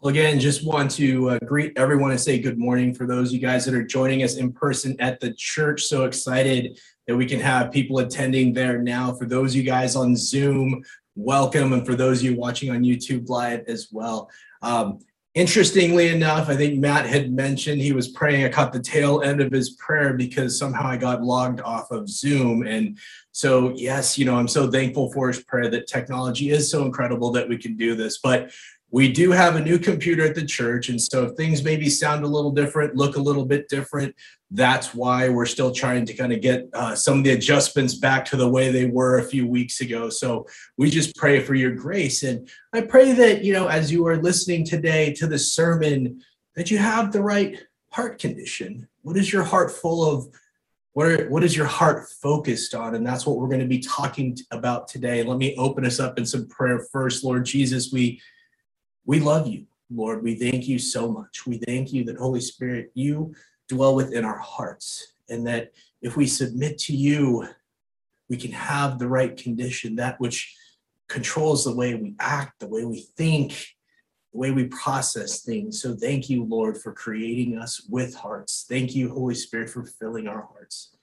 [0.00, 3.40] Well, again, just want to uh, greet everyone and say good morning for those you
[3.40, 5.82] guys that are joining us in person at the church.
[5.82, 6.78] So excited
[7.08, 9.12] that we can have people attending there now.
[9.12, 10.84] For those you guys on Zoom,
[11.16, 11.72] welcome.
[11.72, 14.30] And for those you watching on YouTube Live as well.
[14.62, 15.00] Um,
[15.34, 18.44] interestingly enough, I think Matt had mentioned he was praying.
[18.44, 22.08] I caught the tail end of his prayer because somehow I got logged off of
[22.08, 22.64] Zoom.
[22.64, 22.96] And
[23.32, 27.32] so, yes, you know, I'm so thankful for his prayer that technology is so incredible
[27.32, 28.18] that we can do this.
[28.18, 28.52] But
[28.90, 32.24] we do have a new computer at the church and so if things maybe sound
[32.24, 34.14] a little different look a little bit different
[34.50, 38.24] that's why we're still trying to kind of get uh, some of the adjustments back
[38.24, 40.08] to the way they were a few weeks ago.
[40.08, 40.46] So
[40.78, 44.16] we just pray for your grace and i pray that you know as you are
[44.16, 46.22] listening today to the sermon
[46.54, 47.60] that you have the right
[47.90, 48.88] heart condition.
[49.02, 50.28] What is your heart full of?
[50.92, 52.96] What, are, what is your heart focused on?
[52.96, 55.22] And that's what we're going to be talking about today.
[55.22, 57.22] Let me open us up in some prayer first.
[57.22, 58.20] Lord jesus we
[59.08, 60.22] we love you, Lord.
[60.22, 61.46] We thank you so much.
[61.46, 63.34] We thank you that, Holy Spirit, you
[63.66, 67.48] dwell within our hearts, and that if we submit to you,
[68.28, 70.54] we can have the right condition, that which
[71.08, 73.52] controls the way we act, the way we think,
[74.34, 75.80] the way we process things.
[75.80, 78.66] So thank you, Lord, for creating us with hearts.
[78.68, 80.94] Thank you, Holy Spirit, for filling our hearts.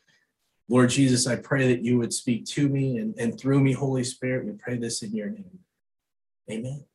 [0.69, 4.03] Lord Jesus, I pray that you would speak to me and, and through me, Holy
[4.03, 4.45] Spirit.
[4.45, 5.59] We pray this in your name.
[6.51, 6.85] Amen.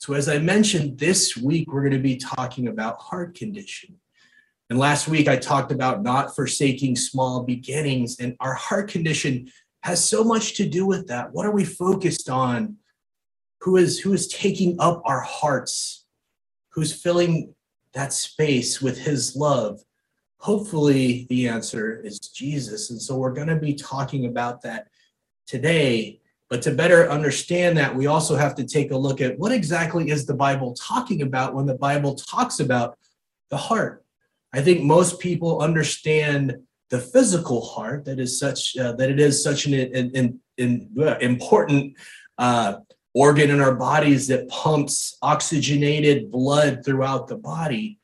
[0.00, 3.96] So, as I mentioned, this week we're going to be talking about heart condition.
[4.70, 10.02] And last week I talked about not forsaking small beginnings, and our heart condition has
[10.02, 11.30] so much to do with that.
[11.32, 12.76] What are we focused on?
[13.60, 16.06] Who is who is taking up our hearts?
[16.70, 17.54] Who's filling
[17.92, 19.80] that space with his love?
[20.38, 22.88] Hopefully, the answer is Jesus.
[22.88, 24.88] And so we're going to be talking about that
[25.46, 26.20] today.
[26.50, 30.10] But to better understand that, we also have to take a look at what exactly
[30.10, 32.98] is the Bible talking about when the Bible talks about
[33.50, 34.04] the heart.
[34.52, 36.56] I think most people understand
[36.88, 40.90] the physical heart that is such uh, that it is such an, an, an, an
[40.98, 41.94] uh, important
[42.36, 42.78] uh,
[43.14, 48.00] organ in our bodies that pumps oxygenated blood throughout the body.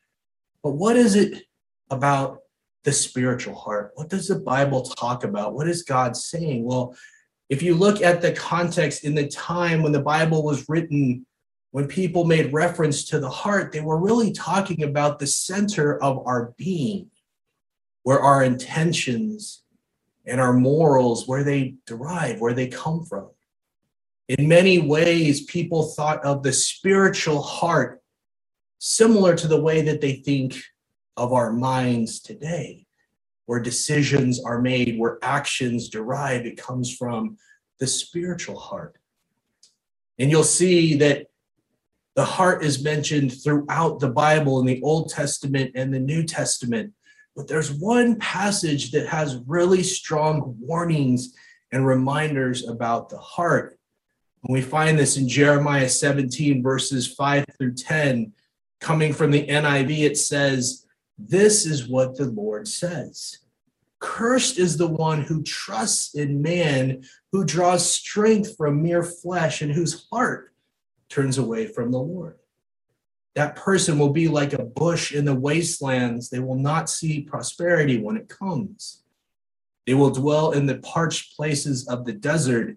[0.62, 1.42] But what is it
[1.90, 2.42] about
[2.84, 3.90] the spiritual heart?
[3.96, 5.54] What does the Bible talk about?
[5.54, 6.64] What is God saying?
[6.64, 6.96] Well,
[7.48, 11.24] if you look at the context in the time when the Bible was written,
[11.70, 16.26] when people made reference to the heart, they were really talking about the center of
[16.26, 17.10] our being,
[18.02, 19.62] where our intentions
[20.24, 23.30] and our morals, where they derive, where they come from.
[24.28, 28.02] In many ways, people thought of the spiritual heart
[28.78, 30.56] similar to the way that they think
[31.16, 32.85] of our minds today
[33.46, 36.44] where decisions are made, where actions derive.
[36.44, 37.38] It comes from
[37.78, 38.96] the spiritual heart.
[40.18, 41.26] And you'll see that
[42.14, 46.92] the heart is mentioned throughout the Bible in the Old Testament and the New Testament.
[47.36, 51.34] But there's one passage that has really strong warnings
[51.72, 53.78] and reminders about the heart.
[54.42, 58.32] And we find this in Jeremiah 17, verses 5 through 10.
[58.80, 60.85] Coming from the NIV, it says,
[61.18, 63.38] this is what the Lord says.
[63.98, 69.72] Cursed is the one who trusts in man, who draws strength from mere flesh, and
[69.72, 70.52] whose heart
[71.08, 72.38] turns away from the Lord.
[73.34, 76.30] That person will be like a bush in the wastelands.
[76.30, 79.02] They will not see prosperity when it comes.
[79.86, 82.76] They will dwell in the parched places of the desert,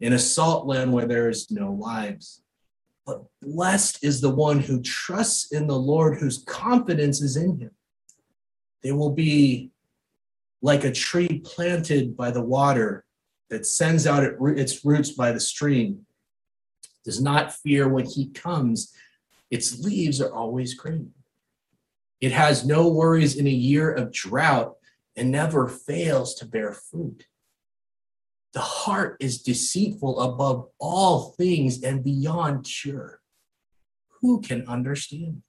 [0.00, 2.42] in a salt land where there is no lives.
[3.10, 7.72] But blessed is the one who trusts in the Lord, whose confidence is in him.
[8.84, 9.72] They will be
[10.62, 13.04] like a tree planted by the water
[13.48, 16.06] that sends out its roots by the stream.
[17.04, 18.94] Does not fear when heat comes,
[19.50, 21.10] its leaves are always green.
[22.20, 24.74] It has no worries in a year of drought
[25.16, 27.26] and never fails to bear fruit.
[28.52, 33.20] The heart is deceitful above all things and beyond cure.
[34.20, 35.42] Who can understand?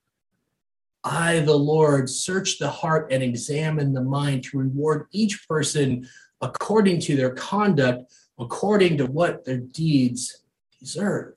[1.04, 6.08] I, the Lord, search the heart and examine the mind to reward each person
[6.42, 10.44] according to their conduct, according to what their deeds
[10.80, 11.34] deserve.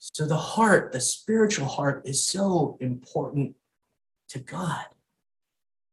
[0.00, 3.54] So, the heart, the spiritual heart, is so important
[4.30, 4.84] to God.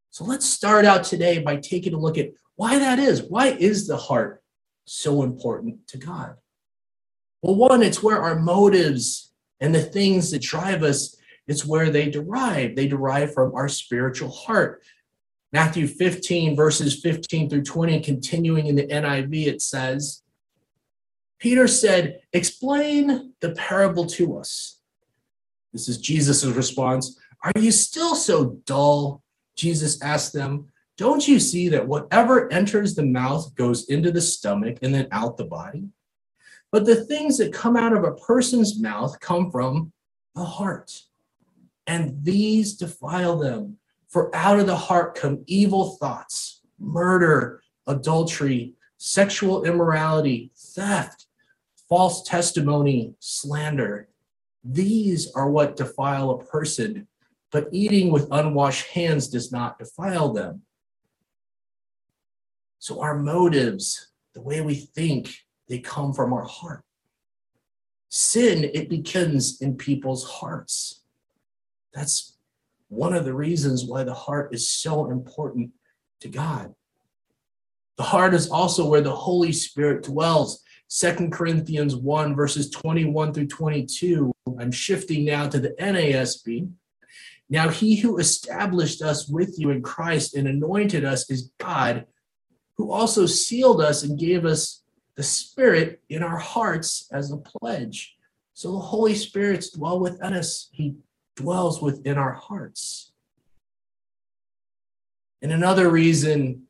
[0.10, 3.24] So, let's start out today by taking a look at why that is.
[3.24, 4.44] Why is the heart
[4.86, 6.36] so important to God?
[7.42, 11.16] Well, one, it's where our motives and the things that drive us
[11.48, 12.76] it's where they derive.
[12.76, 14.84] They derive from our spiritual heart.
[15.52, 20.24] Matthew 15, verses 15 through 20, continuing in the NIV, it says,
[21.40, 24.80] Peter said, Explain the parable to us.
[25.72, 27.20] This is Jesus' response.
[27.44, 29.22] Are you still so dull?
[29.56, 30.72] Jesus asked them.
[30.98, 35.38] Don't you see that whatever enters the mouth goes into the stomach and then out
[35.38, 35.90] the body?
[36.72, 39.92] But the things that come out of a person's mouth come from
[40.36, 41.02] the heart,
[41.88, 43.78] and these defile them.
[44.10, 51.26] For out of the heart come evil thoughts, murder, adultery, sexual immorality, theft,
[51.90, 54.10] false testimony, slander.
[54.64, 57.08] These are what defile a person,
[57.52, 60.62] but eating with unwashed hands does not defile them.
[62.86, 65.36] So our motives, the way we think,
[65.68, 66.84] they come from our heart.
[68.10, 71.02] Sin, it begins in people's hearts.
[71.96, 72.38] That's
[72.90, 75.72] one of the reasons why the heart is so important
[76.20, 76.76] to God.
[77.98, 80.62] The heart is also where the Holy Spirit dwells.
[80.88, 84.32] Second Corinthians 1, verses 21 through 22.
[84.60, 86.70] I'm shifting now to the NASB.
[87.50, 92.06] Now, he who established us with you in Christ and anointed us is God,
[92.78, 94.84] who also sealed us and gave us
[95.16, 98.16] the Spirit in our hearts as a pledge.
[98.54, 100.70] So the Holy Spirit dwells within us.
[100.72, 100.96] He
[101.36, 103.12] dwells within our hearts.
[105.42, 106.64] And another reason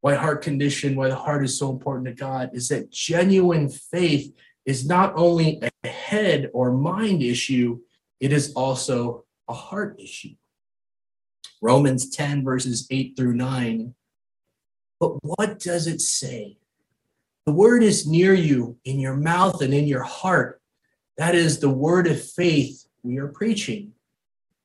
[0.00, 4.32] why heart condition, why the heart is so important to God, is that genuine faith
[4.64, 7.80] is not only a head or mind issue,
[8.20, 10.34] it is also a heart issue.
[11.62, 13.94] Romans 10, verses 8 through 9.
[14.98, 16.58] But what does it say?
[17.44, 20.60] The word is near you, in your mouth and in your heart.
[21.16, 23.92] That is the word of faith we are preaching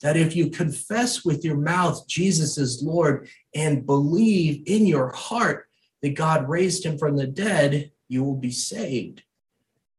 [0.02, 5.68] that if you confess with your mouth Jesus is Lord and believe in your heart
[6.02, 9.24] that God raised him from the dead, you will be saved.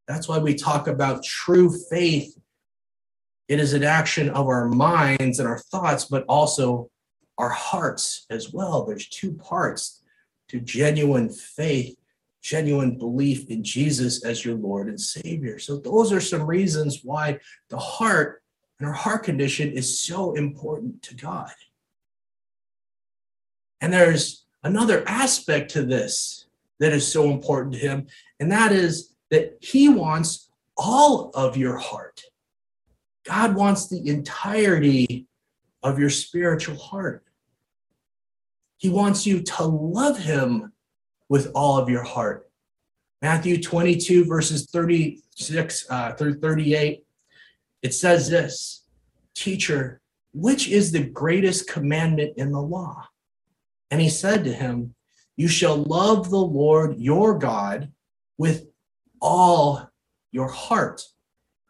[0.08, 2.36] That's why we talk about true faith.
[3.48, 6.90] It is an action of our minds and our thoughts, but also
[7.38, 8.84] our hearts as well.
[8.84, 10.01] There's two parts
[10.52, 11.96] to genuine faith,
[12.42, 15.58] genuine belief in Jesus as your Lord and Savior.
[15.58, 17.38] So, those are some reasons why
[17.70, 18.42] the heart
[18.78, 21.52] and our heart condition is so important to God.
[23.80, 26.44] And there's another aspect to this
[26.80, 28.06] that is so important to him,
[28.38, 32.20] and that is that he wants all of your heart.
[33.24, 35.26] God wants the entirety
[35.82, 37.24] of your spiritual heart.
[38.82, 40.72] He wants you to love him
[41.28, 42.50] with all of your heart.
[43.22, 47.04] Matthew 22, verses 36 uh, through 38
[47.82, 48.84] it says this
[49.36, 50.00] Teacher,
[50.34, 53.06] which is the greatest commandment in the law?
[53.92, 54.96] And he said to him,
[55.36, 57.92] You shall love the Lord your God
[58.36, 58.66] with
[59.20, 59.88] all
[60.32, 61.02] your heart,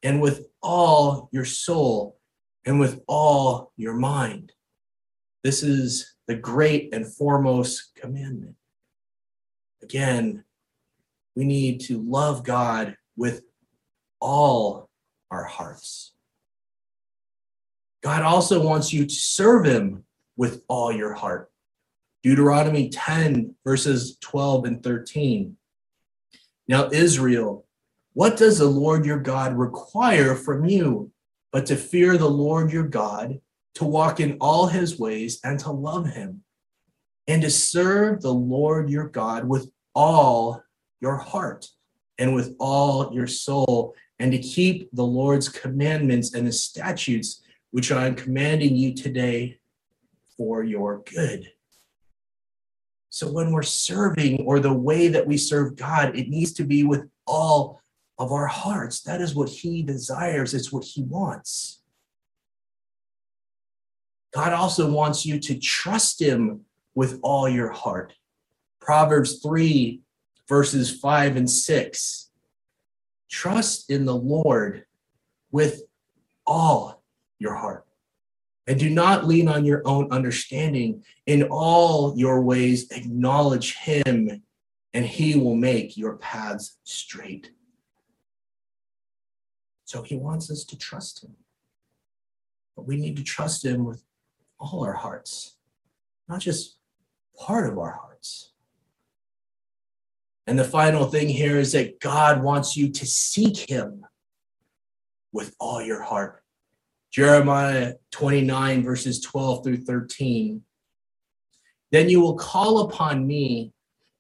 [0.03, 2.19] and with all your soul,
[2.65, 4.53] and with all your mind.
[5.45, 8.55] This is the great and foremost commandment.
[9.83, 10.45] Again,
[11.35, 13.43] we need to love God with
[14.21, 14.89] all
[15.31, 16.13] our hearts.
[18.03, 20.05] God also wants you to serve him
[20.37, 21.51] with all your heart.
[22.23, 25.57] Deuteronomy 10, verses 12 and 13.
[26.69, 27.67] Now, Israel,
[28.13, 31.11] what does the Lord your God require from you
[31.53, 33.41] but to fear the Lord your God,
[33.75, 36.43] to walk in all his ways, and to love him,
[37.27, 40.63] and to serve the Lord your God with all
[41.01, 41.67] your heart
[42.19, 47.91] and with all your soul and to keep the Lord's commandments and the statutes which
[47.91, 49.59] I am commanding you today
[50.37, 51.51] for your good.
[53.09, 56.85] So when we're serving or the way that we serve God, it needs to be
[56.85, 57.81] with all
[58.19, 59.01] of our hearts.
[59.03, 61.82] That is what He desires, it's what He wants.
[64.33, 66.63] God also wants you to trust Him
[66.95, 68.15] with all your heart.
[68.81, 70.01] Proverbs 3,
[70.49, 72.31] verses 5 and 6
[73.31, 74.85] Trust in the Lord
[75.51, 75.83] with
[76.47, 77.03] all
[77.39, 77.87] your heart.
[78.67, 81.03] And do not lean on your own understanding.
[81.27, 84.43] In all your ways, acknowledge him,
[84.93, 87.53] and he will make your paths straight.
[89.85, 91.33] So he wants us to trust him.
[92.77, 94.05] But we need to trust him with
[94.63, 95.57] all our hearts,
[96.29, 96.79] not just
[97.39, 98.53] part of our hearts.
[100.47, 104.05] And the final thing here is that God wants you to seek him
[105.33, 106.43] with all your heart.
[107.11, 110.63] Jeremiah 29, verses 12 through 13.
[111.91, 113.73] Then you will call upon me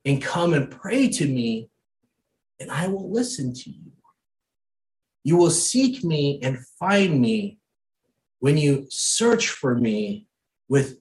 [0.04, 1.68] and come and pray to me,
[2.60, 3.92] and I will listen to you.
[5.24, 7.58] You will seek me and find me
[8.40, 10.26] when you search for me
[10.72, 10.96] with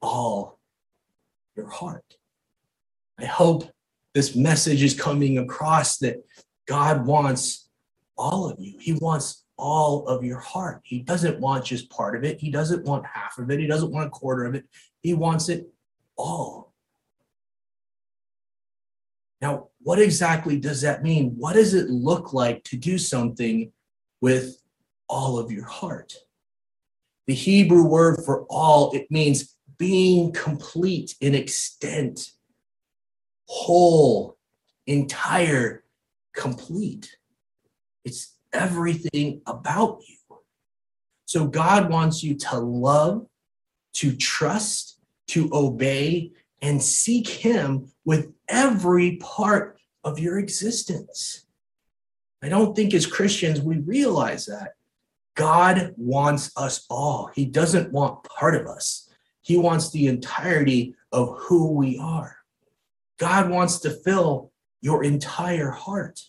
[0.00, 0.58] all
[1.54, 2.16] your heart.
[3.20, 3.70] I hope
[4.14, 6.16] this message is coming across that
[6.66, 7.68] God wants
[8.18, 8.76] all of you.
[8.80, 10.80] He wants all of your heart.
[10.82, 12.40] He doesn't want just part of it.
[12.40, 13.60] He doesn't want half of it.
[13.60, 14.64] He doesn't want a quarter of it.
[15.02, 15.68] He wants it
[16.18, 16.74] all.
[19.40, 21.36] Now, what exactly does that mean?
[21.38, 23.70] What does it look like to do something
[24.20, 24.56] with
[25.08, 26.12] all of your heart?
[27.32, 32.30] The Hebrew word for all, it means being complete in extent,
[33.48, 34.36] whole,
[34.86, 35.82] entire,
[36.34, 37.16] complete.
[38.04, 40.40] It's everything about you.
[41.24, 43.26] So God wants you to love,
[43.94, 51.46] to trust, to obey, and seek Him with every part of your existence.
[52.42, 54.72] I don't think as Christians we realize that.
[55.34, 57.30] God wants us all.
[57.34, 59.08] He doesn't want part of us.
[59.40, 62.36] He wants the entirety of who we are.
[63.18, 66.20] God wants to fill your entire heart.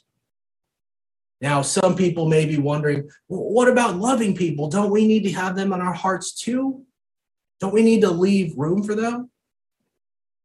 [1.42, 4.70] Now, some people may be wondering, well, what about loving people?
[4.70, 6.86] Don't we need to have them in our hearts too?
[7.60, 9.30] Don't we need to leave room for them?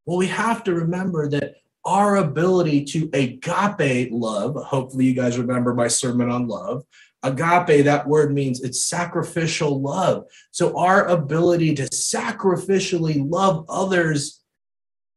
[0.07, 5.75] Well, we have to remember that our ability to agape love, hopefully, you guys remember
[5.75, 6.85] my sermon on love.
[7.23, 10.25] Agape, that word means it's sacrificial love.
[10.53, 14.43] So, our ability to sacrificially love others,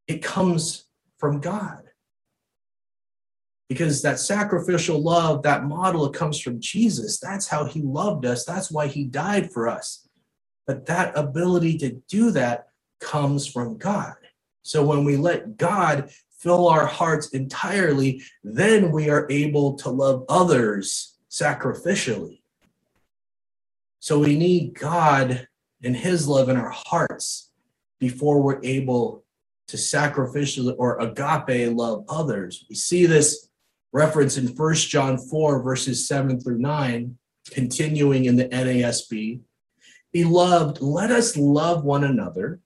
[0.07, 0.85] it comes
[1.19, 1.83] from God.
[3.69, 7.19] Because that sacrificial love, that model, it comes from Jesus.
[7.19, 8.45] That's how he loved us.
[8.45, 10.07] That's why he died for us.
[10.67, 12.67] But that ability to do that
[12.99, 14.15] comes from God.
[14.63, 20.25] So when we let God fill our hearts entirely, then we are able to love
[20.27, 22.41] others sacrificially.
[23.99, 25.47] So we need God
[25.83, 27.51] and his love in our hearts
[27.99, 29.23] before we're able
[29.67, 32.65] to sacrificially or agape love others.
[32.69, 33.49] We see this
[33.93, 37.17] reference in First John 4, verses 7 through 9,
[37.51, 39.41] continuing in the NASB.
[40.11, 42.59] Beloved, let us love one another,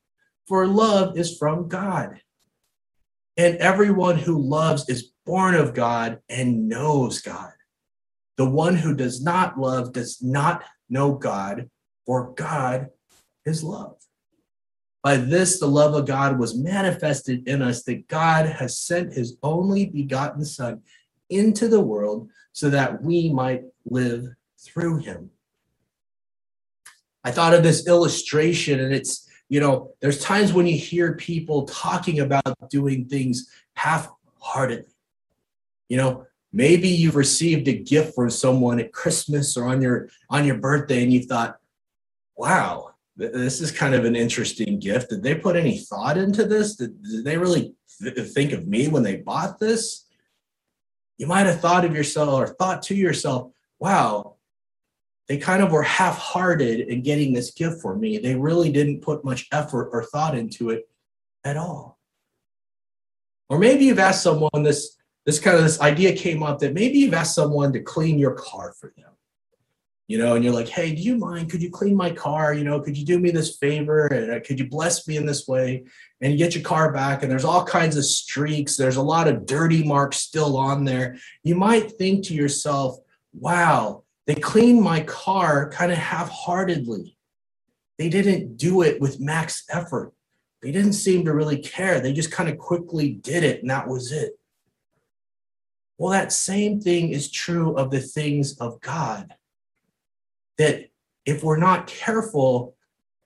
[0.47, 2.19] for love is from God.
[3.37, 7.51] And everyone who loves is born of God and knows God.
[8.37, 11.69] The one who does not love does not know God,
[12.05, 12.89] for God
[13.45, 13.97] is love.
[15.03, 19.37] By this, the love of God was manifested in us that God has sent his
[19.43, 20.81] only begotten Son
[21.29, 24.25] into the world so that we might live
[24.59, 25.29] through him.
[27.23, 31.65] I thought of this illustration, and it's, you know, there's times when you hear people
[31.65, 34.91] talking about doing things half heartedly.
[35.87, 36.25] You know,
[36.55, 41.03] maybe you've received a gift from someone at Christmas or on your on your birthday
[41.03, 41.59] and you thought,
[42.35, 45.11] "Wow, this is kind of an interesting gift.
[45.11, 46.75] Did they put any thought into this?
[46.75, 50.05] Did, did they really th- think of me when they bought this?"
[51.17, 54.35] you might have thought of yourself or thought to yourself, wow,
[55.27, 58.17] they kind of were half hearted in getting this gift for me.
[58.17, 60.87] They really didn't put much effort or thought into it
[61.43, 61.99] at all.
[63.49, 66.99] Or maybe you've asked someone this, this kind of this idea came up that maybe
[66.99, 69.05] you've asked someone to clean your car for them
[70.07, 71.49] you know, and you're like, hey, do you mind?
[71.49, 72.53] Could you clean my car?
[72.53, 74.05] You know, could you do me this favor?
[74.07, 75.83] And uh, could you bless me in this way?
[76.21, 78.77] And you get your car back, and there's all kinds of streaks.
[78.77, 81.17] There's a lot of dirty marks still on there.
[81.43, 82.97] You might think to yourself,
[83.33, 87.17] wow, they cleaned my car kind of half heartedly.
[87.97, 90.13] They didn't do it with max effort.
[90.61, 91.99] They didn't seem to really care.
[91.99, 94.33] They just kind of quickly did it, and that was it.
[95.97, 99.33] Well, that same thing is true of the things of God
[100.57, 100.89] that
[101.25, 102.75] if we're not careful,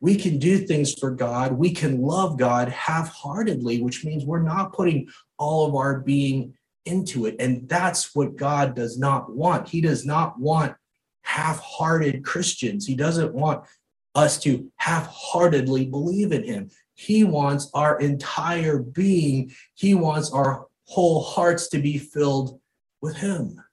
[0.02, 1.54] we can do things for God.
[1.54, 6.54] We can love God half heartedly, which means we're not putting all of our being
[6.86, 7.36] into it.
[7.40, 9.68] And that's what God does not want.
[9.68, 10.76] He does not want
[11.24, 12.86] half hearted Christians.
[12.86, 13.66] He doesn't want
[14.16, 16.70] us to half heartedly believe in Him.
[16.96, 22.60] He wants our entire being, He wants our whole hearts to be filled
[23.00, 23.64] with Him.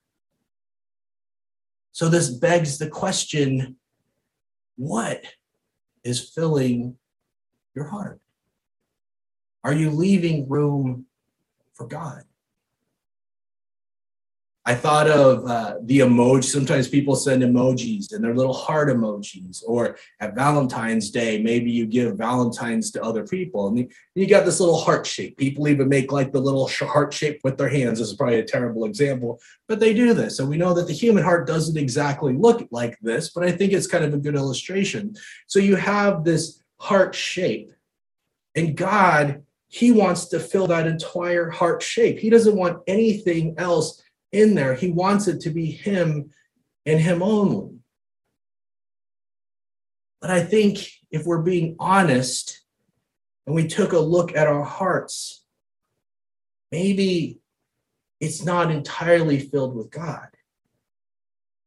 [1.93, 3.77] So this begs the question
[4.77, 5.25] what
[6.05, 6.97] is filling
[7.75, 8.21] your heart?
[9.65, 11.07] Are you leaving room
[11.73, 12.25] for God?
[14.69, 16.43] I thought of uh, the emoji.
[16.43, 19.63] Sometimes people send emojis and they're little heart emojis.
[19.65, 23.69] Or at Valentine's Day, maybe you give Valentines to other people.
[23.69, 25.37] And you got this little heart shape.
[25.37, 28.01] People even make like the little heart shape with their hands.
[28.01, 30.41] This is probably a terrible example, but they do this.
[30.41, 33.73] And we know that the human heart doesn't exactly look like this, but I think
[33.73, 35.15] it's kind of a good illustration.
[35.47, 37.71] So you have this heart shape.
[38.57, 42.19] And God, He wants to fill that entire heart shape.
[42.19, 44.03] He doesn't want anything else
[44.33, 44.75] in there.
[44.75, 46.31] He wants it to be Him
[46.85, 47.79] and Him only.
[50.21, 52.63] But I think if we're being honest
[53.47, 55.45] and we took a look at our hearts,
[56.73, 57.41] maybe
[58.21, 60.29] it's not entirely filled with God.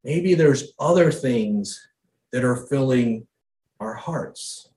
[0.04, 1.88] Maybe there's other things
[2.32, 3.28] that are filling
[3.80, 4.70] our hearts.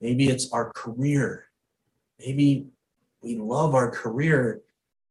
[0.00, 1.46] Maybe it's our career.
[2.18, 2.66] Maybe
[3.22, 4.62] we love our career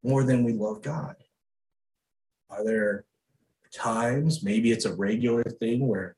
[0.04, 1.16] more than we love God.
[2.50, 3.06] Are there
[3.72, 6.16] times, maybe it's a regular thing where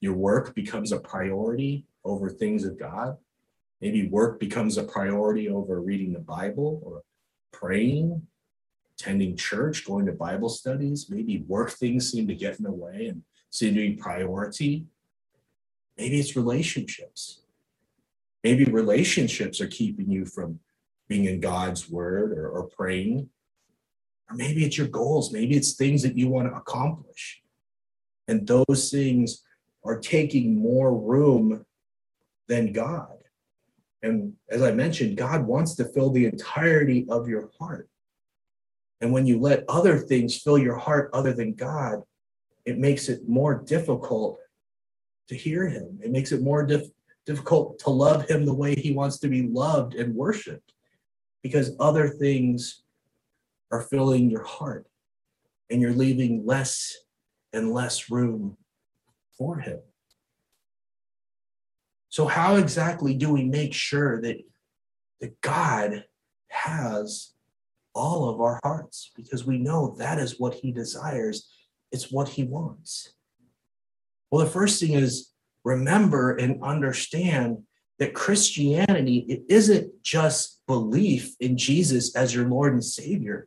[0.00, 3.18] your work becomes a priority over things of God?
[3.80, 7.02] Maybe work becomes a priority over reading the Bible or
[7.52, 8.26] praying,
[8.98, 11.08] attending church, going to Bible studies.
[11.08, 14.86] Maybe work things seem to get in the way and seem to be priority.
[15.96, 17.40] Maybe it's relationships.
[18.42, 20.60] Maybe relationships are keeping you from
[21.08, 23.28] being in God's word or, or praying.
[24.30, 25.32] Or maybe it's your goals.
[25.32, 27.42] Maybe it's things that you want to accomplish.
[28.28, 29.42] And those things
[29.84, 31.64] are taking more room
[32.46, 33.16] than God.
[34.02, 37.88] And as I mentioned, God wants to fill the entirety of your heart.
[39.00, 42.02] And when you let other things fill your heart other than God,
[42.64, 44.38] it makes it more difficult
[45.28, 45.98] to hear Him.
[46.02, 46.90] It makes it more dif-
[47.26, 50.72] difficult to love Him the way He wants to be loved and worshiped
[51.42, 52.82] because other things
[53.70, 54.86] are filling your heart
[55.70, 56.96] and you're leaving less
[57.52, 58.56] and less room
[59.36, 59.80] for him.
[62.08, 64.38] So, how exactly do we make sure that,
[65.20, 66.04] that God
[66.48, 67.32] has
[67.94, 69.12] all of our hearts?
[69.16, 71.48] Because we know that is what he desires,
[71.92, 73.14] it's what he wants.
[74.30, 75.30] Well, the first thing is
[75.64, 77.62] remember and understand
[77.98, 83.46] that Christianity it isn't just belief in Jesus as your Lord and Savior.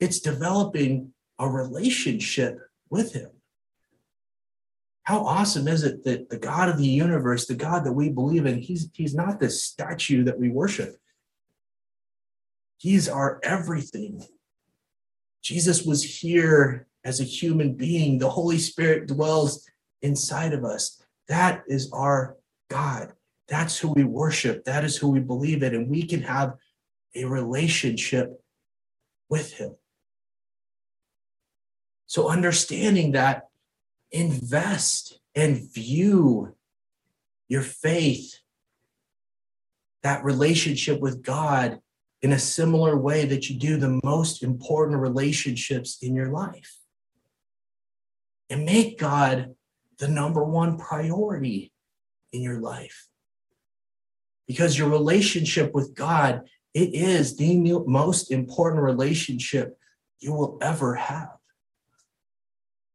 [0.00, 2.58] It's developing a relationship
[2.90, 3.30] with him.
[5.02, 8.44] How awesome is it that the God of the universe, the God that we believe
[8.44, 10.96] in, he's, he's not this statue that we worship.
[12.76, 14.22] He's our everything.
[15.42, 18.18] Jesus was here as a human being.
[18.18, 19.66] The Holy Spirit dwells
[20.02, 21.02] inside of us.
[21.28, 22.36] That is our
[22.68, 23.12] God.
[23.48, 24.64] That's who we worship.
[24.64, 25.74] That is who we believe in.
[25.74, 26.54] And we can have
[27.14, 28.42] a relationship
[29.30, 29.74] with him.
[32.08, 33.48] So, understanding that,
[34.10, 36.56] invest and view
[37.48, 38.40] your faith,
[40.02, 41.80] that relationship with God,
[42.22, 46.78] in a similar way that you do the most important relationships in your life.
[48.50, 49.54] And make God
[49.98, 51.72] the number one priority
[52.32, 53.06] in your life.
[54.46, 57.54] Because your relationship with God, it is the
[57.86, 59.78] most important relationship
[60.18, 61.37] you will ever have.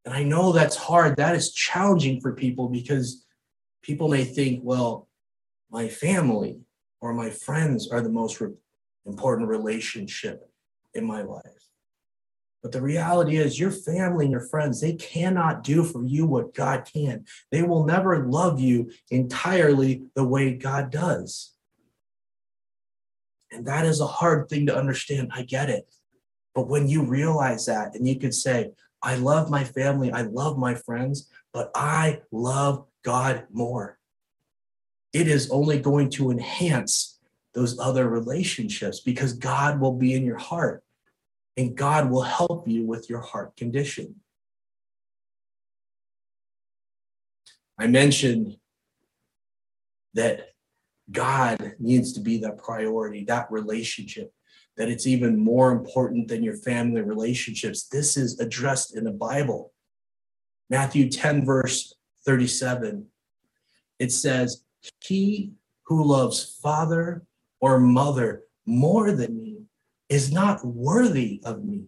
[0.05, 1.17] And I know that's hard.
[1.17, 3.25] That is challenging for people because
[3.81, 5.07] people may think, well,
[5.71, 6.59] my family
[7.01, 8.51] or my friends are the most re-
[9.05, 10.49] important relationship
[10.93, 11.43] in my life.
[12.61, 16.53] But the reality is, your family and your friends, they cannot do for you what
[16.53, 17.25] God can.
[17.51, 21.53] They will never love you entirely the way God does.
[23.51, 25.31] And that is a hard thing to understand.
[25.33, 25.93] I get it.
[26.55, 28.71] But when you realize that and you could say,
[29.03, 33.99] I love my family, I love my friends, but I love God more.
[35.11, 37.19] It is only going to enhance
[37.53, 40.83] those other relationships because God will be in your heart
[41.57, 44.15] and God will help you with your heart condition.
[47.77, 48.57] I mentioned
[50.13, 50.49] that
[51.11, 54.33] God needs to be the priority, that relationship
[54.77, 57.87] that it's even more important than your family relationships.
[57.87, 59.73] This is addressed in the Bible.
[60.69, 61.93] Matthew 10, verse
[62.25, 63.05] 37,
[63.99, 64.63] it says,
[65.01, 65.51] He
[65.83, 67.23] who loves father
[67.59, 69.57] or mother more than me
[70.09, 71.85] is not worthy of me.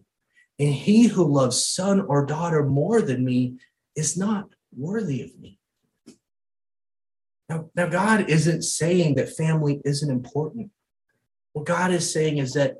[0.58, 3.58] And he who loves son or daughter more than me
[3.94, 5.58] is not worthy of me.
[7.48, 10.70] Now, now, God isn't saying that family isn't important.
[11.56, 12.76] What God is saying is that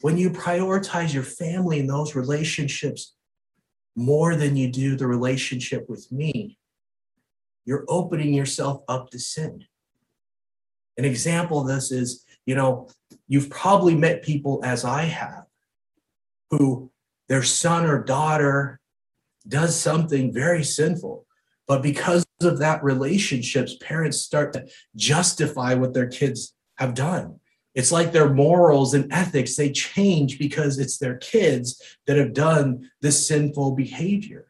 [0.00, 3.14] when you prioritize your family and those relationships
[3.96, 6.56] more than you do the relationship with me,
[7.66, 9.66] you're opening yourself up to sin.
[10.96, 12.88] An example of this is, you know,
[13.28, 15.44] you've probably met people as I have
[16.50, 16.90] who
[17.28, 18.80] their son or daughter
[19.46, 21.26] does something very sinful,
[21.68, 27.38] but because of that relationships, parents start to justify what their kids have done.
[27.74, 32.90] It's like their morals and ethics, they change because it's their kids that have done
[33.00, 34.46] this sinful behavior.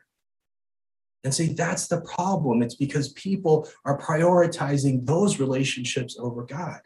[1.25, 2.63] And see, that's the problem.
[2.63, 6.81] It's because people are prioritizing those relationships over God.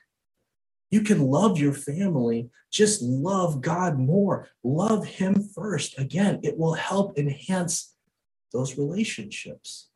[0.90, 4.48] You can love your family, just love God more.
[4.62, 5.98] Love Him first.
[5.98, 7.94] Again, it will help enhance
[8.53, 9.88] those relationships.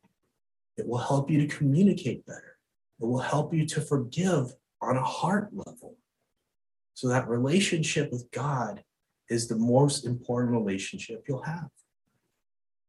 [0.76, 2.59] It will help you to communicate better.
[3.00, 5.96] It will help you to forgive on a heart level.
[6.94, 8.83] So, that relationship with God
[9.28, 11.70] is the most important relationship you'll have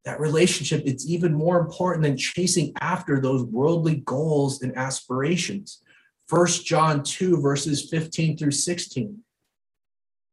[0.05, 5.81] that relationship, it's even more important than chasing after those worldly goals and aspirations.
[6.27, 9.19] First John 2, verses 15 through 16.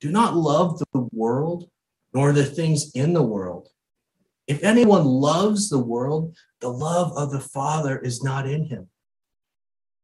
[0.00, 1.68] Do not love the world
[2.12, 3.68] nor the things in the world.
[4.48, 8.88] If anyone loves the world, the love of the Father is not in him.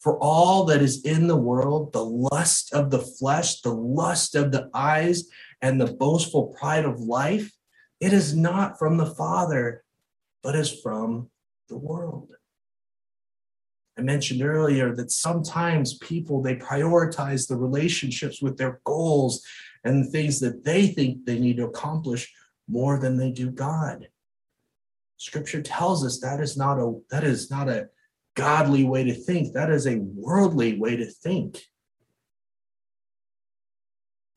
[0.01, 4.53] For all that is in the world, the lust of the flesh, the lust of
[4.53, 5.25] the eyes,
[5.61, 7.51] and the boastful pride of life,
[8.01, 9.83] it is not from the Father,
[10.43, 11.31] but is from
[11.69, 12.31] the world.
[13.99, 19.43] I mentioned earlier that sometimes people they prioritize the relationships with their goals
[19.85, 22.33] and things that they think they need to accomplish
[22.69, 24.09] more than they do God.
[25.17, 27.89] Scripture tells us that is not a that is not a
[28.37, 29.53] godly way to think.
[29.55, 31.63] That is a worldly way to think.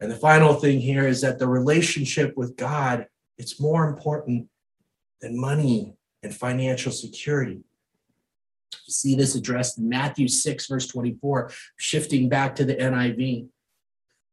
[0.01, 3.05] And the final thing here is that the relationship with God
[3.39, 4.49] it's more important
[5.21, 7.63] than money and financial security.
[8.73, 13.47] You see this addressed in Matthew 6, verse 24, shifting back to the NIV.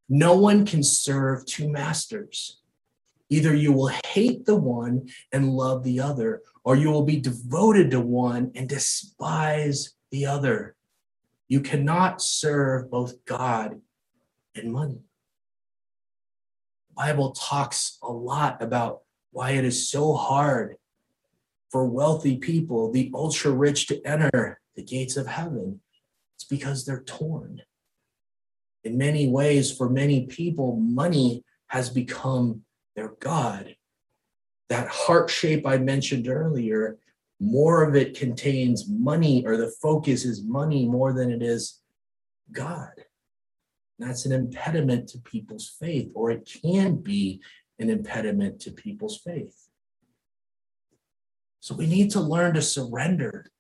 [0.09, 2.61] No one can serve two masters.
[3.29, 7.91] Either you will hate the one and love the other, or you will be devoted
[7.91, 10.77] to one and despise the other.
[11.49, 13.81] You cannot serve both God
[14.55, 15.01] and money.
[16.97, 20.77] Bible talks a lot about why it is so hard
[21.71, 25.81] for wealthy people, the ultra rich, to enter the gates of heaven.
[26.37, 27.62] It's because they're torn.
[28.85, 32.62] In many ways, for many people, money has become
[32.96, 33.76] their God.
[34.68, 36.98] That heart shape I mentioned earlier,
[37.38, 41.80] more of it contains money, or the focus is money more than it is
[42.50, 42.92] God.
[43.98, 47.40] That's an impediment to people's faith, or it can be
[47.78, 49.68] an impediment to people's faith.
[51.61, 53.50] So we need to learn to surrender.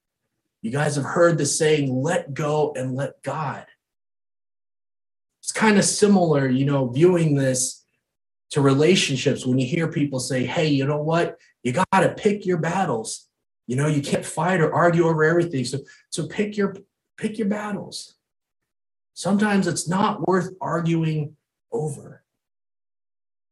[0.62, 3.66] You guys have heard the saying, let go and let God.
[5.40, 7.85] It's kind of similar, you know, viewing this
[8.50, 11.38] to relationships when you hear people say, hey, you know what?
[11.62, 13.28] You got to pick your battles.
[13.66, 15.64] You know, you can't fight or argue over everything.
[15.64, 15.78] So,
[16.10, 16.76] so pick your
[17.16, 18.16] pick your battles.
[19.14, 21.36] Sometimes it's not worth arguing
[21.72, 22.22] over.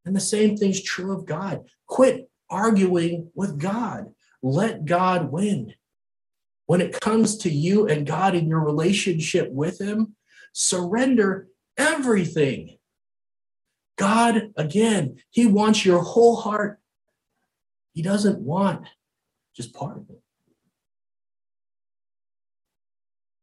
[0.04, 1.64] And the same thing's true of God.
[1.86, 4.12] Quit arguing with God.
[4.42, 5.74] Let God win.
[6.66, 10.14] When it comes to you and God in your relationship with Him,
[10.52, 12.76] surrender everything.
[13.96, 16.80] God, again, He wants your whole heart.
[17.92, 18.86] He doesn't want
[19.54, 20.20] just part of it.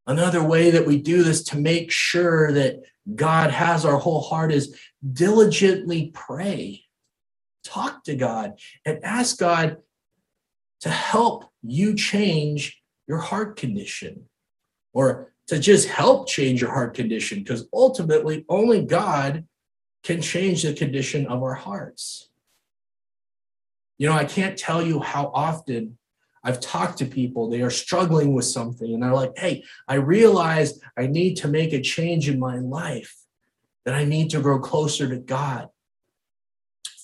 [0.06, 2.82] Another way that we do this to make sure that
[3.14, 4.78] God has our whole heart is
[5.12, 6.84] diligently pray.
[7.64, 9.78] Talk to God and ask God
[10.80, 14.24] to help you change your heart condition
[14.92, 19.44] or to just help change your heart condition because ultimately only God
[20.02, 22.28] can change the condition of our hearts.
[23.98, 25.98] You know, I can't tell you how often
[26.44, 30.80] I've talked to people, they are struggling with something, and they're like, hey, I realize
[30.98, 33.16] I need to make a change in my life,
[33.84, 35.68] that I need to grow closer to God.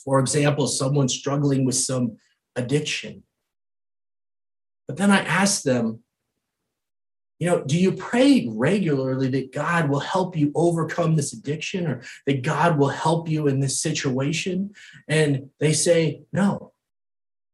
[0.05, 2.17] For example, someone struggling with some
[2.57, 3.23] addiction.
[4.89, 6.03] But then I ask them,
[7.39, 12.03] you know, do you pray regularly that God will help you overcome this addiction or
[12.27, 14.75] that God will help you in this situation?
[15.07, 16.73] And they say, no.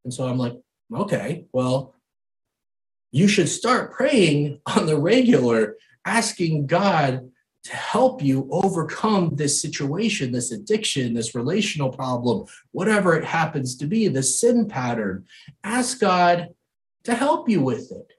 [0.04, 0.54] And so I'm like,
[0.92, 1.94] Okay, well,
[3.10, 7.30] you should start praying on the regular, asking God
[7.64, 13.86] to help you overcome this situation, this addiction, this relational problem, whatever it happens to
[13.86, 15.24] be, the sin pattern.
[15.62, 16.48] Ask God
[17.04, 18.12] to help you with it.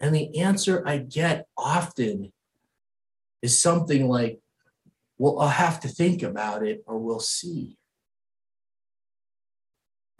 [0.00, 2.32] And the answer I get often
[3.42, 4.40] is something like,
[5.18, 7.76] well, I'll have to think about it or we'll see.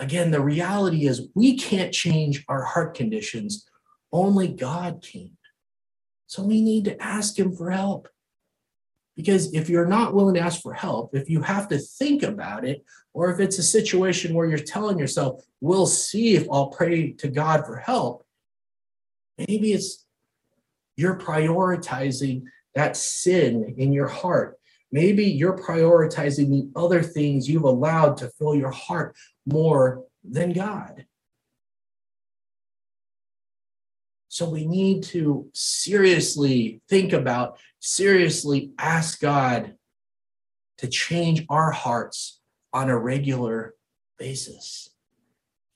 [0.01, 3.67] Again, the reality is we can't change our heart conditions,
[4.13, 5.37] only God can.
[6.27, 8.09] So we need to ask Him for help.
[9.17, 12.65] Because if you're not willing to ask for help, if you have to think about
[12.65, 17.13] it, or if it's a situation where you're telling yourself, we'll see if I'll pray
[17.15, 18.25] to God for help,
[19.39, 20.05] maybe it's
[20.97, 22.43] you're prioritizing
[22.75, 24.59] that sin in your heart.
[24.91, 29.15] Maybe you're prioritizing the other things you've allowed to fill your heart
[29.47, 31.07] more than God.
[34.29, 39.75] So we need to seriously think about, seriously ask God
[40.79, 42.41] to change our hearts
[42.73, 43.75] on a regular
[44.19, 44.91] basis.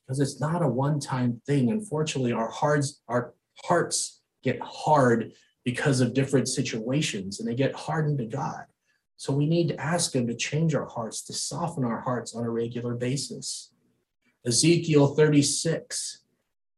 [0.05, 1.71] Because it's not a one-time thing.
[1.71, 8.17] Unfortunately, our hearts, our hearts get hard because of different situations and they get hardened
[8.19, 8.65] to God.
[9.17, 12.43] So we need to ask Him to change our hearts, to soften our hearts on
[12.43, 13.71] a regular basis.
[14.45, 16.23] Ezekiel 36,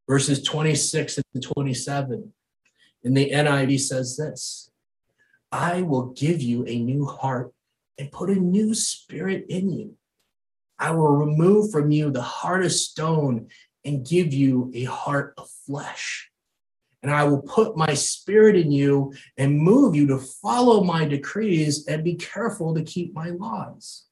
[0.07, 2.31] verses 26 and 27.
[3.03, 4.69] In the NIV says this
[5.51, 7.51] I will give you a new heart
[7.97, 9.95] and put a new spirit in you.
[10.77, 13.47] I will remove from you the heart of stone
[13.85, 16.29] and give you a heart of flesh
[17.05, 21.85] and I will put my spirit in you and move you to follow my decrees
[21.85, 24.05] and be careful to keep my laws.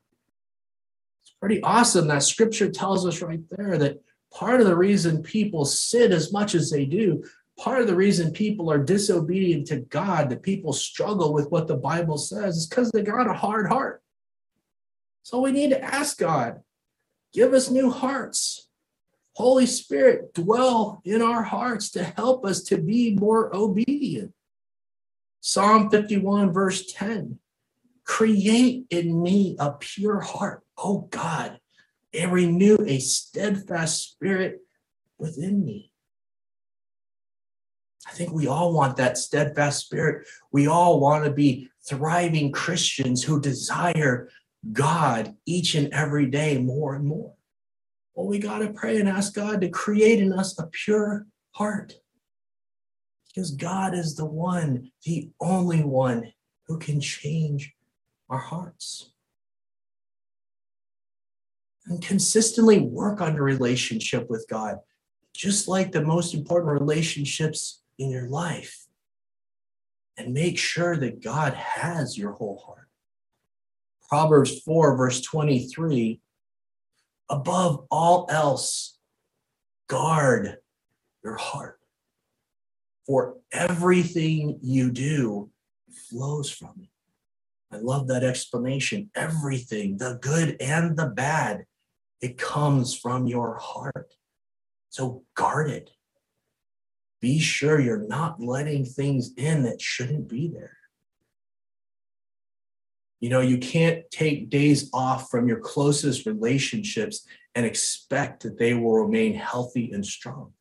[1.24, 4.00] It's pretty awesome that scripture tells us right there that
[4.32, 7.24] part of the reason people sin as much as they do,
[7.58, 11.78] part of the reason people are disobedient to God, that people struggle with what the
[11.78, 14.04] Bible says, is because they got a hard heart.
[15.24, 16.62] So we need to ask God,
[17.34, 18.63] give us new hearts.
[19.36, 24.34] Holy Spirit, dwell in our hearts to help us to be more obedient.
[25.42, 27.40] Psalm 51, verse 10
[28.06, 31.60] Create in me a pure heart, O God,
[32.14, 34.60] and renew a steadfast spirit
[35.18, 35.92] within me.
[38.08, 40.28] I think we all want that steadfast spirit.
[40.52, 44.30] We all want to be thriving Christians who desire
[44.72, 47.34] God each and every day more and more.
[48.14, 51.96] Well, we got to pray and ask God to create in us a pure heart.
[53.28, 56.34] Because God is the one, the only one
[56.68, 57.74] who can change
[58.30, 59.12] our hearts.
[61.88, 64.78] And consistently work on your relationship with God,
[65.34, 68.86] just like the most important relationships in your life.
[70.16, 72.88] And make sure that God has your whole heart.
[74.08, 76.22] Proverbs 4, verse 23
[77.30, 78.98] above all else,
[79.88, 80.58] guard
[81.24, 81.80] your heart.
[83.06, 85.50] For everything you do
[86.10, 86.90] flows from it.
[87.76, 89.10] I love that explanation.
[89.16, 91.66] Everything, the good and the bad,
[92.22, 94.14] it comes from your heart.
[94.90, 95.90] So guard it.
[97.20, 100.78] Be sure you're not letting things in that shouldn't be there.
[103.24, 108.74] You know, you can't take days off from your closest relationships and expect that they
[108.74, 110.52] will remain healthy and strong.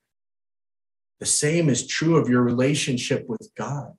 [1.18, 3.94] The same is true of your relationship with God.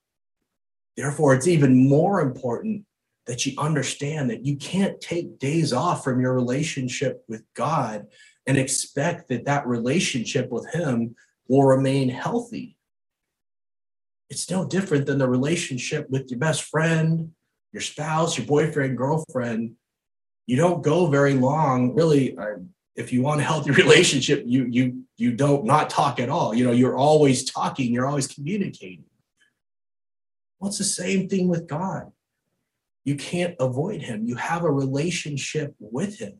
[0.95, 2.85] Therefore, it's even more important
[3.25, 8.05] that you understand that you can't take days off from your relationship with God
[8.47, 11.15] and expect that that relationship with Him
[11.49, 12.77] will remain healthy.
[14.29, 17.33] It's no different than the relationship with your best friend,
[17.73, 19.75] your spouse, your boyfriend, girlfriend,
[20.45, 21.93] you don't go very long.
[21.95, 22.37] Really,
[22.95, 26.53] if you want a healthy relationship, you you you don't not talk at all.
[26.53, 27.91] You know, you're always talking.
[27.91, 29.05] You're always communicating.
[30.59, 32.11] Well, it's the same thing with God.
[33.03, 34.25] You can't avoid Him.
[34.25, 36.39] You have a relationship with Him.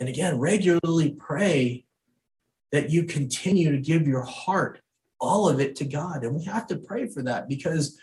[0.00, 1.84] And again, regularly pray
[2.72, 4.80] that you continue to give your heart,
[5.20, 6.24] all of it to God.
[6.24, 7.98] And we have to pray for that because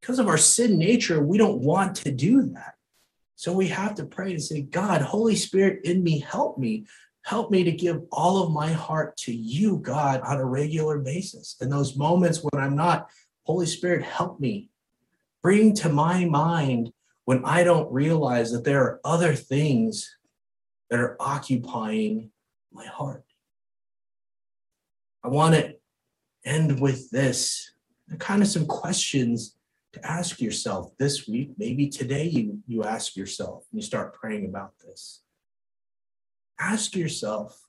[0.00, 2.74] because of our sin nature, we don't want to do that.
[3.36, 6.86] So we have to pray and say, God, Holy Spirit in me, help me.
[7.22, 11.56] Help me to give all of my heart to you, God, on a regular basis.
[11.60, 13.10] In those moments when I'm not,
[13.44, 14.70] Holy Spirit, help me.
[15.42, 16.92] Bring to my mind
[17.26, 20.16] when I don't realize that there are other things
[20.88, 22.30] that are occupying
[22.72, 23.24] my heart.
[25.22, 25.76] I want to
[26.44, 27.72] end with this
[28.18, 29.56] kind of some questions
[29.92, 31.50] to ask yourself this week.
[31.56, 35.22] Maybe today you, you ask yourself and you start praying about this.
[36.58, 37.60] Ask yourself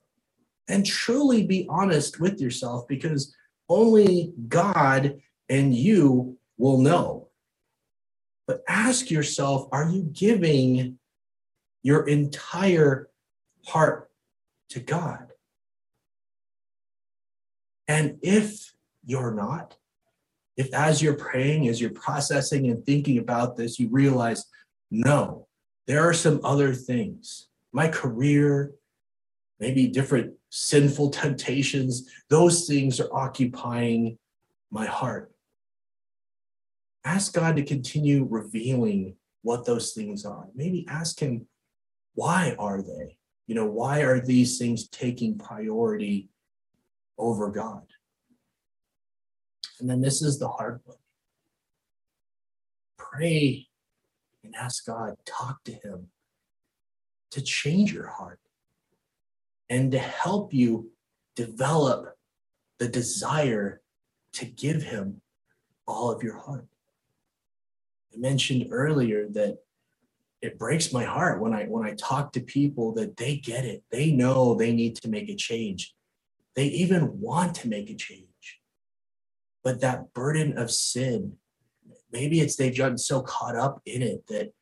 [0.68, 3.34] and truly be honest with yourself because
[3.68, 7.28] only God and you will know.
[8.46, 10.98] But ask yourself are you giving
[11.82, 13.08] your entire
[13.66, 14.10] heart
[14.70, 15.32] to God?
[17.88, 19.76] And if you're not,
[20.56, 24.44] if as you're praying, as you're processing and thinking about this, you realize,
[24.90, 25.46] no,
[25.86, 27.48] there are some other things.
[27.72, 28.72] My career,
[29.58, 34.18] maybe different sinful temptations, those things are occupying
[34.70, 35.32] my heart.
[37.04, 40.46] Ask God to continue revealing what those things are.
[40.54, 41.46] Maybe ask Him,
[42.14, 43.16] why are they?
[43.46, 46.28] You know, why are these things taking priority
[47.18, 47.82] over God?
[49.82, 50.98] And then this is the hard one.
[52.96, 53.66] Pray
[54.44, 56.06] and ask God, talk to Him
[57.32, 58.38] to change your heart
[59.68, 60.92] and to help you
[61.34, 62.16] develop
[62.78, 63.80] the desire
[64.34, 65.20] to give Him
[65.84, 66.68] all of your heart.
[68.14, 69.58] I mentioned earlier that
[70.42, 73.82] it breaks my heart when I when I talk to people that they get it.
[73.90, 75.92] They know they need to make a change.
[76.54, 78.28] They even want to make a change
[79.62, 81.34] but that burden of sin,
[82.10, 84.52] maybe it's they've gotten so caught up in it that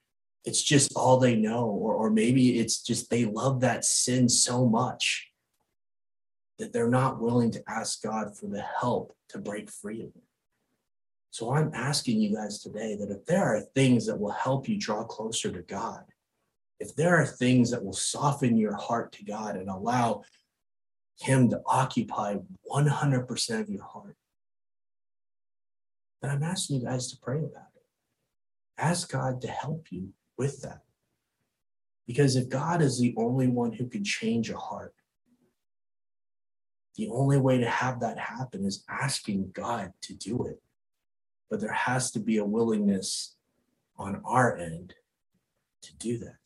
[0.44, 4.66] it's just all they know, or, or maybe it's just they love that sin so
[4.66, 5.30] much
[6.58, 10.22] that they're not willing to ask God for the help to break free of it.
[11.30, 14.78] So I'm asking you guys today that if there are things that will help you
[14.78, 16.04] draw closer to God,
[16.80, 20.22] if there are things that will soften your heart to God and allow
[21.20, 22.36] Him to occupy
[22.70, 24.16] 100% of your heart,
[26.20, 27.82] then I'm asking you guys to pray about it.
[28.78, 30.82] Ask God to help you with that.
[32.06, 34.94] Because if God is the only one who can change a heart,
[36.96, 40.60] the only way to have that happen is asking God to do it.
[41.48, 43.36] But there has to be a willingness
[43.96, 44.94] on our end
[45.82, 46.36] to do that.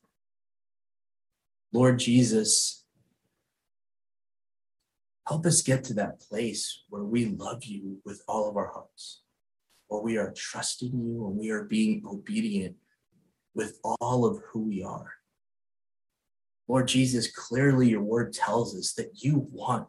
[1.72, 2.84] Lord Jesus,
[5.26, 9.23] help us get to that place where we love you with all of our hearts
[9.88, 12.76] or we are trusting you and we are being obedient
[13.54, 15.12] with all of who we are.
[16.66, 19.86] Lord Jesus, clearly your word tells us that you want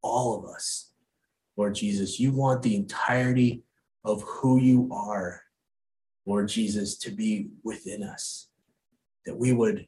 [0.00, 0.92] all of us.
[1.56, 3.62] Lord Jesus, you want the entirety
[4.04, 5.42] of who you are,
[6.26, 8.48] Lord Jesus, to be within us,
[9.26, 9.86] that we would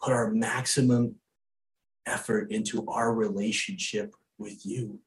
[0.00, 1.16] put our maximum
[2.06, 5.00] effort into our relationship with you,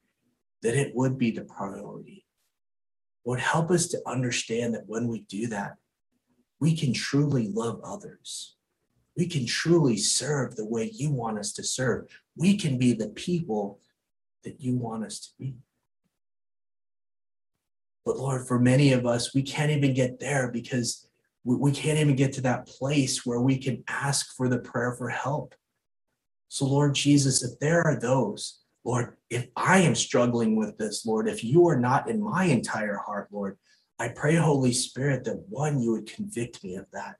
[0.62, 2.24] that it would be the priority.
[3.28, 5.76] Lord, help us to understand that when we do that,
[6.60, 8.56] we can truly love others.
[9.18, 12.06] We can truly serve the way you want us to serve.
[12.38, 13.80] We can be the people
[14.44, 15.56] that you want us to be.
[18.06, 21.06] But Lord, for many of us, we can't even get there because
[21.44, 24.94] we, we can't even get to that place where we can ask for the prayer
[24.94, 25.54] for help.
[26.48, 31.28] So, Lord Jesus, if there are those Lord, if I am struggling with this, Lord,
[31.28, 33.58] if you are not in my entire heart, Lord,
[33.98, 37.16] I pray, Holy Spirit, that one, you would convict me of that.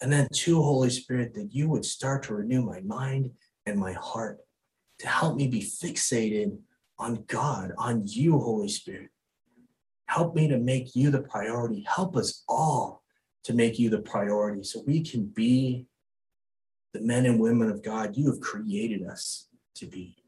[0.00, 3.30] And then two, Holy Spirit, that you would start to renew my mind
[3.66, 4.38] and my heart
[4.98, 6.58] to help me be fixated
[6.98, 9.10] on God, on you, Holy Spirit.
[10.06, 11.86] Help me to make you the priority.
[11.88, 13.02] Help us all
[13.44, 15.86] to make you the priority so we can be
[16.92, 20.21] the men and women of God you have created us to be.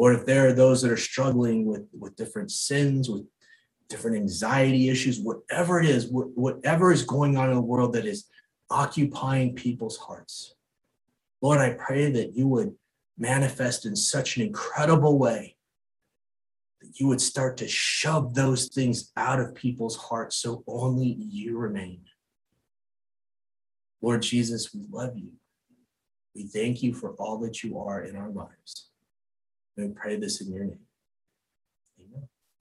[0.00, 3.26] Lord, if there are those that are struggling with, with different sins, with
[3.90, 8.24] different anxiety issues, whatever it is, whatever is going on in the world that is
[8.70, 10.54] occupying people's hearts,
[11.42, 12.74] Lord, I pray that you would
[13.18, 15.56] manifest in such an incredible way
[16.80, 21.58] that you would start to shove those things out of people's hearts so only you
[21.58, 22.00] remain.
[24.00, 25.32] Lord Jesus, we love you.
[26.34, 28.89] We thank you for all that you are in our lives.
[29.76, 30.78] We pray this in your name.